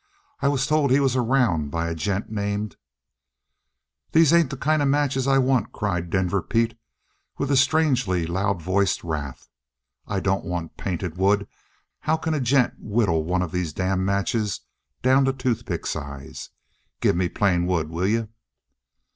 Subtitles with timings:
[0.39, 2.75] I was told he was around by a gent named"
[4.13, 6.75] "These ain't the kind of matches I want!" cried Denver Pete,
[7.37, 9.47] with a strangely loud voiced wrath.
[10.07, 11.47] "I don't want painted wood.
[11.99, 14.61] How can a gent whittle one of these damned matches
[15.03, 16.49] down to toothpick size?
[17.01, 18.29] Gimme plain wood, will you?"